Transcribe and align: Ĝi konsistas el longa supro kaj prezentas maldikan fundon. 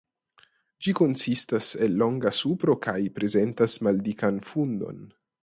Ĝi 0.85 0.93
konsistas 0.99 1.67
el 1.87 1.97
longa 2.03 2.33
supro 2.39 2.77
kaj 2.87 2.97
prezentas 3.19 3.77
maldikan 3.89 4.43
fundon. 4.53 5.07